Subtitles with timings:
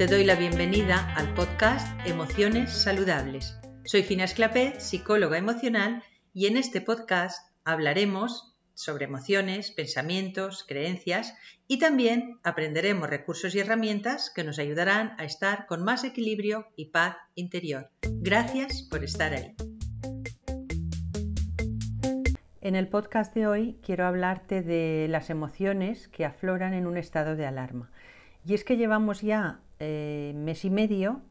[0.00, 3.60] Te doy la bienvenida al podcast Emociones Saludables.
[3.84, 6.02] Soy Fina Esclapé, psicóloga emocional,
[6.32, 11.36] y en este podcast hablaremos sobre emociones, pensamientos, creencias
[11.68, 16.86] y también aprenderemos recursos y herramientas que nos ayudarán a estar con más equilibrio y
[16.86, 17.90] paz interior.
[18.00, 19.54] Gracias por estar ahí.
[22.62, 27.36] En el podcast de hoy quiero hablarte de las emociones que afloran en un estado
[27.36, 27.90] de alarma.
[28.46, 31.22] Y es que llevamos ya eh, mes y medio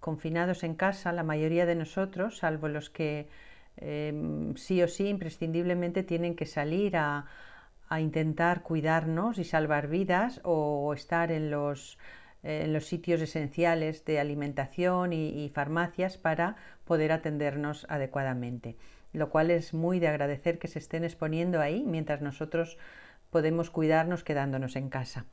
[0.00, 3.28] confinados en casa, la mayoría de nosotros, salvo los que
[3.76, 7.26] em, sí o sí imprescindiblemente tienen que salir a,
[7.98, 11.96] intentar cuidarnos y salvar vidas o estar en los,
[12.42, 18.76] en los sitios esenciales de alimentación y farmacias para poder atendernos adecuadamente
[19.14, 22.76] lo cual es muy de agradecer que se estén exponiendo ahí mientras nosotros
[23.30, 25.24] podemos cuidarnos quedándonos en casa.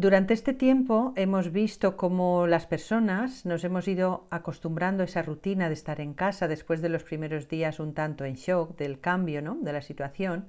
[0.00, 5.66] Durante este tiempo hemos visto cómo las personas nos hemos ido acostumbrando a esa rutina
[5.66, 9.42] de estar en casa después de los primeros días un tanto en shock del cambio
[9.42, 9.56] ¿no?
[9.60, 10.46] de la situación,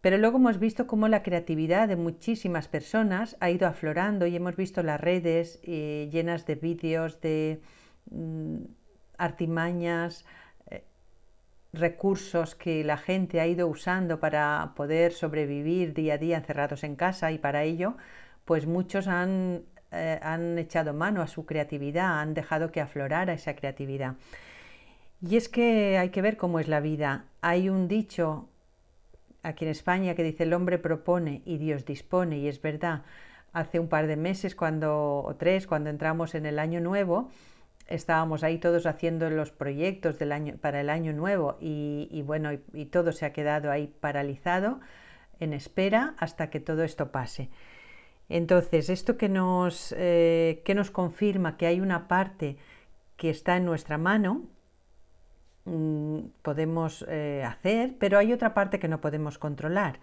[0.00, 4.56] pero luego hemos visto cómo la creatividad de muchísimas personas ha ido aflorando y hemos
[4.56, 7.60] visto las redes eh, llenas de vídeos, de
[8.10, 8.56] mm,
[9.18, 10.24] artimañas,
[10.70, 10.82] eh,
[11.74, 16.96] recursos que la gente ha ido usando para poder sobrevivir día a día encerrados en
[16.96, 17.98] casa y para ello,
[18.50, 19.62] pues muchos han,
[19.92, 24.16] eh, han echado mano a su creatividad, han dejado que aflorara esa creatividad.
[25.22, 27.26] Y es que hay que ver cómo es la vida.
[27.42, 28.48] Hay un dicho
[29.44, 33.02] aquí en España que dice el hombre propone y Dios dispone, y es verdad.
[33.52, 37.30] Hace un par de meses, cuando, o tres, cuando entramos en el año nuevo,
[37.86, 42.86] estábamos ahí todos haciendo los proyectos del año, para el año nuevo y, bueno, y,
[42.86, 44.80] todo se ha quedado ahí paralizado
[45.38, 47.48] en espera hasta que todo esto pase.
[48.30, 52.56] Entonces, esto que nos, eh, que nos confirma que hay una parte
[53.16, 54.44] que está en nuestra mano,
[55.66, 60.00] mm, podemos eh, hacer, pero hay otra parte que no podemos controlar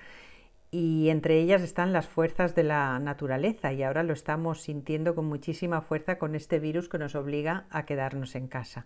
[0.69, 5.25] y entre ellas están las fuerzas de la naturaleza y ahora lo estamos sintiendo con
[5.25, 8.85] muchísima fuerza con este virus que nos obliga a quedarnos en casa.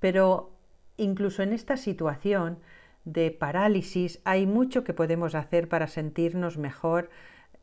[0.00, 0.50] Pero
[0.96, 2.58] incluso en esta situación
[3.04, 7.10] de parálisis hay mucho que podemos hacer para sentirnos mejor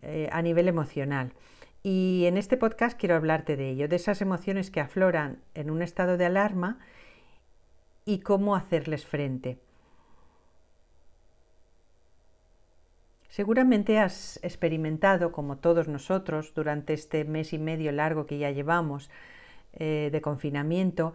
[0.08, 1.34] eh, a nivel emocional.
[1.84, 5.82] Y en este podcast quiero hablarte de ello, de esas emociones que afloran en un
[5.82, 6.80] estado de alarma
[8.06, 9.60] y cómo hacerles frente.
[13.28, 19.12] Seguramente has experimentado, como todos nosotros, durante este mes y medio largo que ya llevamos
[19.74, 21.14] eh, de confinamiento,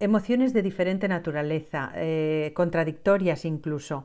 [0.00, 4.04] emociones de diferente naturaleza, eh, contradictorias incluso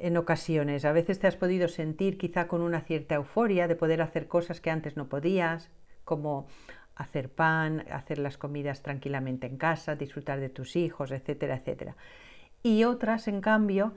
[0.00, 0.84] en ocasiones.
[0.84, 4.60] A veces te has podido sentir quizá con una cierta euforia de poder hacer cosas
[4.60, 5.70] que antes no podías,
[6.04, 6.48] como
[6.96, 11.96] hacer pan, hacer las comidas tranquilamente en casa, disfrutar de tus hijos, etcétera, etcétera.
[12.62, 13.94] Y otras, en cambio,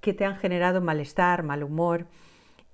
[0.00, 2.06] que te han generado malestar, mal humor,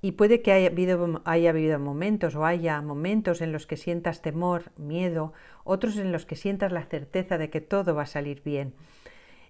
[0.02, 4.22] y puede que haya habido, haya habido momentos o haya momentos en los que sientas
[4.22, 8.42] temor, miedo, otros en los que sientas la certeza de que todo va a salir
[8.42, 8.74] bien.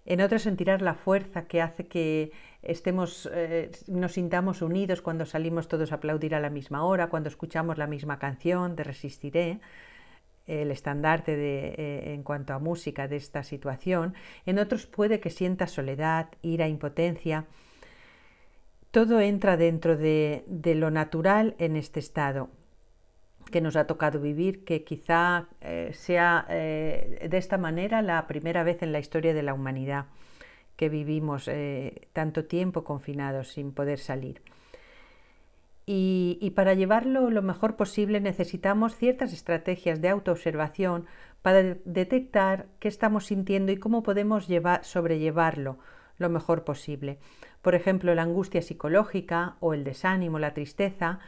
[0.07, 2.33] En otros sentirás la fuerza que hace que
[2.63, 7.29] estemos, eh, nos sintamos unidos cuando salimos todos a aplaudir a la misma hora, cuando
[7.29, 9.61] escuchamos la misma canción de Resistiré,
[10.47, 14.15] el estandarte de, eh, en cuanto a música de esta situación.
[14.47, 17.47] En otros puede que sientas soledad, ira, impotencia
[18.91, 20.43] todo entra dentro de,
[20.75, 22.51] lo natural en este estado
[23.53, 28.83] que nos ha tocado vivir, que quizá eh, sea de esta manera la primera vez
[28.83, 30.07] en la historia de la humanidad
[30.81, 34.41] que vivimos eh, tanto tiempo confinados sin poder salir.
[35.85, 41.05] Y, para llevarlo lo mejor posible necesitamos ciertas estrategias de autoobservación
[41.43, 45.77] para detectar qué estamos sintiendo y cómo podemos llevar, sobrellevarlo
[46.17, 47.19] lo mejor posible.
[47.61, 51.19] Por ejemplo, la angustia psicológica o el desánimo, la tristeza,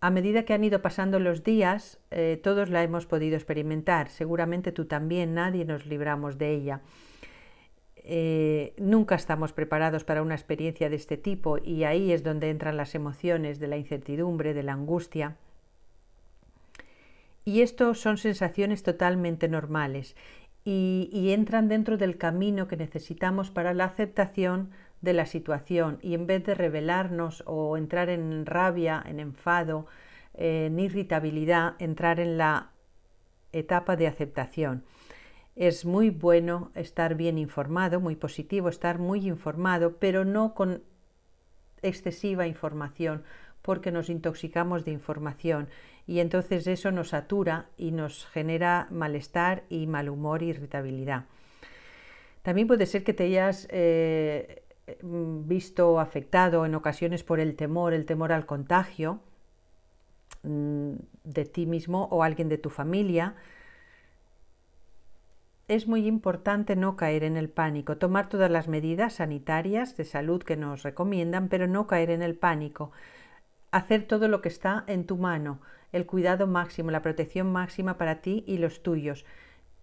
[0.00, 4.08] a medida que han ido pasando los días, eh, todos la hemos podido experimentar.
[4.08, 6.80] Seguramente tú también, nadie nos libramos de ella.
[8.02, 12.76] Eh, nunca estamos preparados para una experiencia de este tipo y ahí es donde entran
[12.76, 15.36] las emociones de la incertidumbre, de la angustia.
[17.44, 20.14] Y esto son sensaciones totalmente normales
[20.64, 24.70] y, entran dentro del camino que necesitamos para la aceptación
[25.00, 29.86] de la situación y en vez de rebelarnos o entrar en rabia, en enfado,
[30.34, 32.70] en irritabilidad, entrar en la
[33.52, 34.84] etapa de aceptación.
[35.60, 40.82] Es muy bueno estar bien informado, muy positivo estar muy informado, pero no con
[41.82, 43.24] excesiva información,
[43.60, 45.68] porque nos intoxicamos de información
[46.06, 51.26] y entonces eso nos satura y nos genera malestar y mal humor irritabilidad.
[52.40, 54.62] También puede ser que te hayas eh,
[55.02, 59.20] visto afectado en ocasiones por el temor, el temor al contagio
[60.42, 60.92] mm,
[61.24, 63.34] de ti mismo o alguien de tu familia,
[65.70, 70.42] es muy importante no caer en el pánico, tomar todas las medidas sanitarias de salud
[70.42, 72.90] que nos recomiendan, pero no caer en el pánico.
[73.70, 75.60] Hacer todo lo que está en tu mano,
[75.92, 79.24] el cuidado máximo, la protección máxima para ti y los tuyos,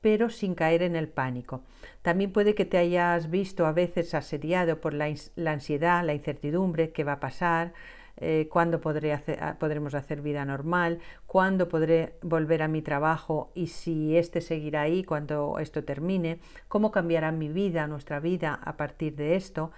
[0.01, 1.63] pero sin caer en el pánico.
[2.01, 5.05] También puede que te hayas visto a veces asediado por la,
[5.45, 7.71] ansiedad, la incertidumbre, qué va a pasar,
[8.19, 14.17] eh, cuándo ah, podremos hacer vida normal, cuándo podré volver a mi trabajo y si
[14.17, 19.35] este seguirá ahí cuando esto termine, cómo cambiará mi vida, nuestra vida a partir de
[19.35, 19.71] esto.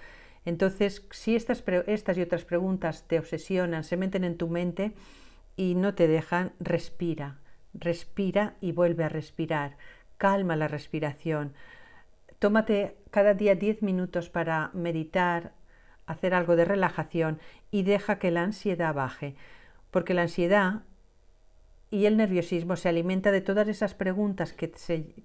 [0.46, 4.94] Entonces, si estas, estas y otras preguntas te obsesionan, se meten en tu mente
[5.58, 7.40] y no te dejan, respira,
[7.74, 9.76] respira y vuelve a respirar,
[10.18, 11.54] calma la respiración.
[12.40, 15.52] Tómate cada día 10 minutos para meditar,
[16.10, 17.40] hacer algo de relajación
[17.70, 19.36] y deja que la ansiedad baje,
[19.92, 20.82] porque la ansiedad
[21.92, 24.72] y el nerviosismo se alimenta de todas esas preguntas que,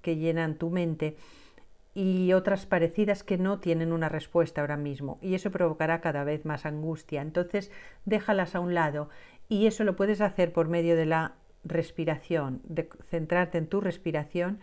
[0.02, 1.16] que llenan tu mente
[1.94, 6.44] y otras parecidas que no tienen una respuesta ahora mismo y eso provocará cada vez
[6.44, 7.22] más angustia.
[7.22, 7.70] Entonces
[8.04, 9.08] déjalas a un lado
[9.48, 11.34] y eso lo puedes hacer por medio de la
[11.64, 14.60] respiración, de centrarte en tu respiración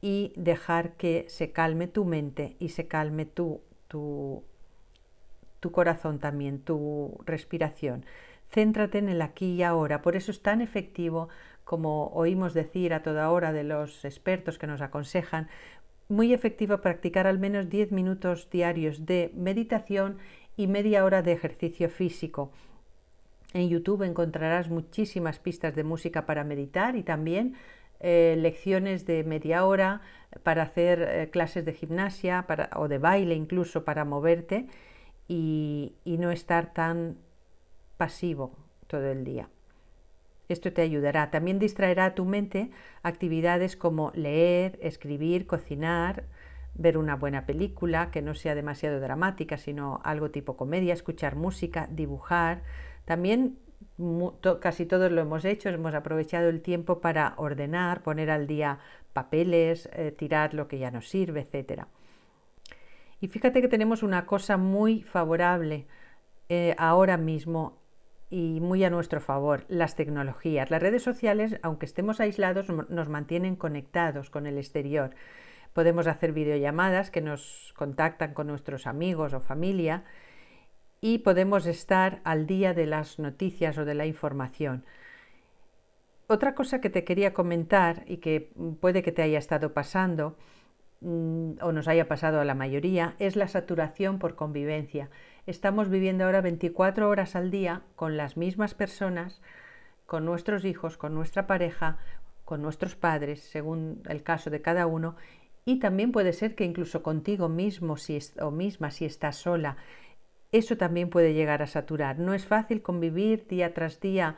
[0.00, 4.44] y dejar que se calme tu mente y se calme tu, tu
[5.62, 8.04] tu corazón también, tu respiración.
[8.50, 10.02] Céntrate en el aquí y ahora.
[10.02, 11.28] Por eso es tan efectivo,
[11.62, 15.48] como oímos decir a toda hora de los expertos que nos aconsejan,
[16.08, 20.18] muy efectivo practicar al menos 10 minutos diarios de meditación
[20.56, 22.50] y media hora de ejercicio físico.
[23.54, 27.54] En YouTube encontrarás muchísimas pistas de música para meditar y también
[28.00, 30.00] eh, lecciones de media hora
[30.42, 32.44] para hacer eh, clases de gimnasia
[32.74, 34.66] o de baile incluso para moverte
[35.34, 37.16] y, no estar tan
[37.96, 38.56] pasivo
[38.86, 39.48] todo el día.
[40.48, 41.30] Esto te ayudará.
[41.30, 42.70] También distraerá a tu mente
[43.02, 46.24] actividades como leer, escribir, cocinar,
[46.74, 51.88] ver una buena película que no sea demasiado dramática, sino algo tipo comedia, escuchar música,
[51.90, 52.62] dibujar.
[53.06, 53.58] También
[54.60, 58.78] casi todos lo hemos hecho, hemos aprovechado el tiempo para ordenar, poner al día
[59.12, 61.88] papeles, eh, tirar lo que ya no sirve, etcétera.
[63.22, 65.86] Y fíjate que tenemos una cosa muy favorable
[66.48, 67.78] eh, ahora mismo
[68.30, 70.72] y muy a nuestro favor, las tecnologías.
[70.72, 75.14] Las redes sociales, aunque estemos aislados, nos mantienen conectados con el exterior.
[75.72, 80.02] Podemos hacer videollamadas que nos contactan con nuestros amigos o familia
[81.00, 84.84] y podemos estar al día de las noticias o de la información.
[86.26, 90.61] Otra cosa que te quería comentar y que puede que te haya estado pasando Mm,
[91.04, 95.10] o nos haya pasado a la mayoría, es la saturación por convivencia.
[95.46, 99.40] Estamos viviendo ahora 24 horas al día con las mismas personas,
[100.06, 101.98] con nuestros hijos, con nuestra pareja,
[102.44, 105.16] con nuestros padres, según el caso de cada uno,
[105.64, 109.76] y también puede ser que incluso contigo mismo si o misma si estás sola,
[110.50, 112.18] eso también puede llegar a saturar.
[112.18, 114.36] No es fácil convivir día tras día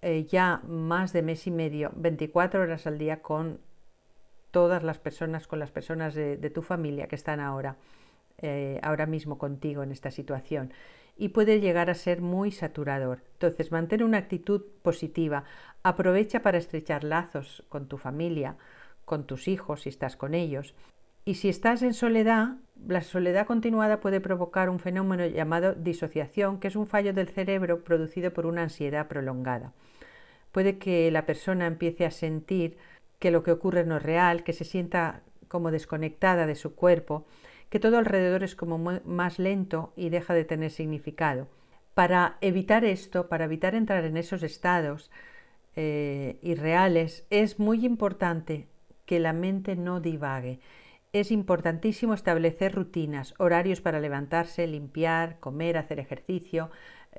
[0.00, 3.58] eh, ya más de mes y medio, 24 horas al día con
[4.52, 7.76] todas las personas, con las personas de, tu familia que están ahora,
[8.38, 10.72] eh, ahora mismo contigo en esta situación.
[11.16, 13.22] Y puede llegar a ser muy saturador.
[13.32, 15.44] Entonces, mantén una actitud positiva.
[15.82, 18.56] Aprovecha para estrechar lazos con tu familia,
[19.04, 20.74] con tus hijos si estás con ellos.
[21.24, 22.56] Y si estás en soledad,
[22.86, 27.84] la soledad continuada puede provocar un fenómeno llamado disociación, que es un fallo del cerebro
[27.84, 29.72] producido por una ansiedad prolongada.
[30.50, 32.76] Puede que la persona empiece a sentir
[33.22, 37.24] que lo que ocurre no es real, que se sienta como desconectada de su cuerpo,
[37.70, 41.46] que todo alrededor es como más lento y deja de tener significado.
[41.94, 45.12] Para evitar esto, para evitar entrar en esos estados
[45.76, 48.66] eh, irreales, es muy importante
[49.06, 50.58] que la mente no divague.
[51.12, 56.70] Es importantísimo establecer rutinas, horarios para levantarse, limpiar, comer, hacer ejercicio,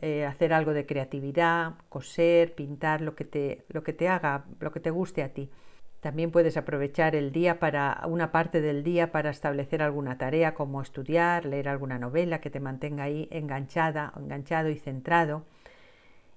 [0.01, 4.73] eh, hacer algo de creatividad, coser, pintar, lo que, te, lo que te haga, lo
[4.73, 5.49] que te guste a ti.
[6.03, 10.81] También puedes aprovechar el día para una parte del día para establecer alguna tarea como
[10.81, 15.45] estudiar, leer alguna novela que te mantenga ahí enganchada, enganchado y centrado.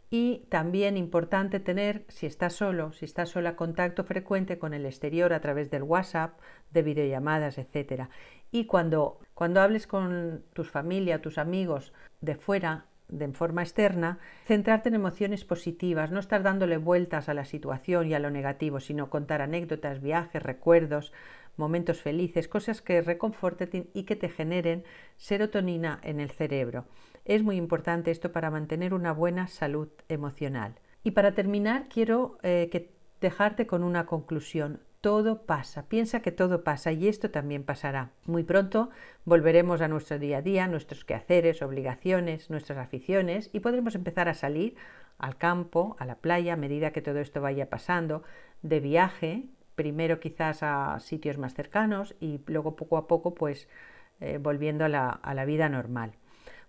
[0.08, 5.32] Y también importante tener, si estás solo, si estás sola, contacto frecuente con el exterior
[5.32, 6.38] a través del WhatsApp,
[6.70, 8.04] de videollamadas, etc.
[8.52, 14.88] Y cuando, cuando hables con tus familia, tus amigos de fuera, de forma externa, centrarte
[14.88, 19.10] en emociones positivas, no estar dándole vueltas a la situación y a lo negativo, sino
[19.10, 21.12] contar anécdotas, viajes, recuerdos,
[21.56, 24.84] momentos felices, cosas que reconforten y que te generen
[25.16, 26.84] serotonina en el cerebro.
[27.24, 30.74] Es muy importante esto para mantener una buena salud emocional.
[31.02, 34.80] Y para terminar, quiero eh, dejarte con una conclusión.
[35.06, 38.10] Todo pasa, piensa que todo pasa y esto también pasará.
[38.24, 38.90] Muy pronto
[39.24, 44.34] volveremos a nuestro día a día, nuestros quehaceres, obligaciones, nuestras aficiones y podremos empezar a
[44.34, 44.74] salir
[45.18, 48.24] al campo, a la playa, a medida que todo esto vaya pasando,
[48.62, 49.44] de viaje,
[49.76, 53.68] primero quizás a sitios más cercanos y luego poco a poco pues
[54.18, 56.14] eh, volviendo a la, a la vida normal.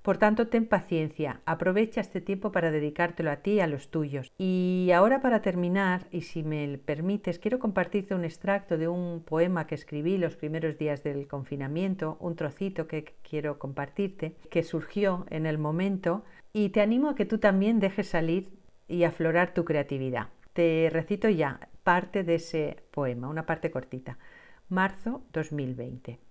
[0.01, 4.31] Por tanto, ten paciencia, aprovecha este tiempo para dedicártelo a ti y a los tuyos.
[4.37, 9.67] Y ahora para terminar, y si me permites, quiero compartirte un extracto de un poema
[9.67, 15.45] que escribí los primeros días del confinamiento, un trocito que quiero compartirte, que surgió en
[15.45, 16.23] el momento,
[16.53, 18.49] y te animo a que tú también dejes salir
[18.87, 20.29] y aflorar tu creatividad.
[20.53, 24.17] Te recito ya parte de ese poema, una parte cortita.
[24.69, 26.26] Marzo 2020.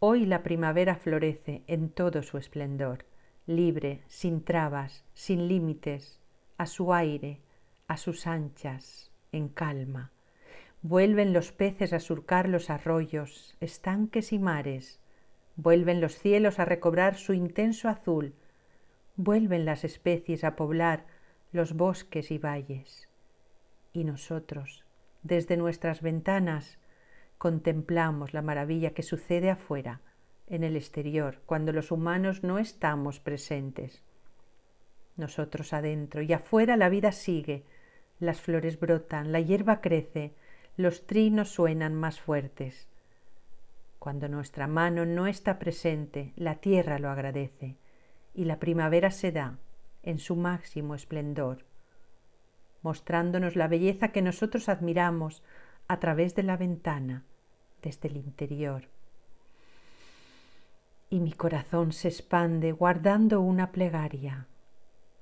[0.00, 3.04] Hoy la primavera florece en todo su esplendor
[3.48, 6.20] libre, sin trabas, sin límites,
[6.58, 7.40] a su aire,
[7.86, 10.12] a sus anchas, en calma.
[10.82, 15.00] Vuelven los peces a surcar los arroyos, estanques y mares,
[15.56, 18.34] vuelven los cielos a recobrar su intenso azul,
[19.16, 21.06] vuelven las especies a poblar
[21.50, 23.08] los bosques y valles.
[23.94, 24.84] Y nosotros,
[25.22, 26.78] desde nuestras ventanas,
[27.38, 30.00] contemplamos la maravilla que sucede afuera,
[30.48, 34.02] en el exterior, cuando los humanos no estamos presentes.
[35.16, 37.64] Nosotros adentro y afuera la vida sigue,
[38.18, 40.34] las flores brotan, la hierba crece,
[40.76, 42.88] los trinos suenan más fuertes.
[43.98, 47.76] Cuando nuestra mano no está presente, la tierra lo agradece
[48.34, 49.58] y la primavera se da
[50.02, 51.64] en su máximo esplendor,
[52.82, 55.42] mostrándonos la belleza que nosotros admiramos
[55.88, 57.24] a través de la ventana,
[57.82, 58.88] desde el interior
[61.10, 64.46] y mi corazón se expande guardando una plegaria,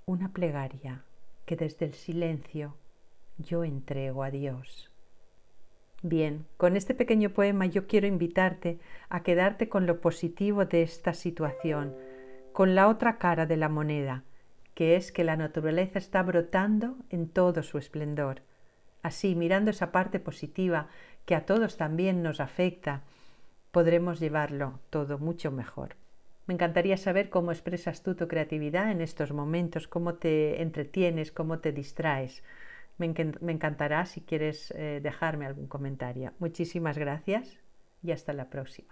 [0.05, 1.03] una plegaria
[1.45, 2.75] que desde el silencio
[3.39, 4.91] yo entrego a Dios.
[6.03, 11.15] Bien, con este pequeño poema yo quiero invitarte a quedarte con lo positivo de esta
[11.15, 11.95] situación,
[12.53, 14.25] con la otra cara de la moneda,
[14.75, 18.43] que es que la naturaleza está brotando en todo su esplendor.
[19.07, 20.89] Así, mirando esa parte positiva
[21.27, 23.03] que a todos también nos afecta,
[23.71, 25.95] podremos llevarlo todo mucho mejor.
[26.47, 31.61] Me encantaría saber cómo expresas tú tu creatividad en estos momentos, cómo te entretienes, cómo
[31.61, 32.43] te distraes.
[32.99, 36.33] Me, encantará si quieres eh, dejarme algún comentario.
[36.41, 37.61] Muchísimas gracias
[38.03, 38.89] y hasta la próxima.